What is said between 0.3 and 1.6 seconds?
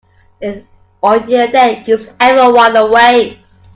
An onion a